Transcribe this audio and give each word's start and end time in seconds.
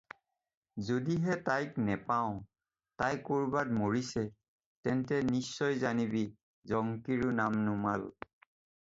যদিহে 0.85 1.33
তাইক 1.49 1.73
নেপাওঁ, 1.89 2.31
তাই 3.01 3.19
কৰবাত 3.27 3.77
মৰিছে, 3.81 4.23
তেন্তে 4.87 5.21
নিশ্চয় 5.29 5.77
জানিবি 5.85 6.23
জংকিৰো 6.73 7.31
নাম 7.43 7.61
নুমাল। 7.69 8.09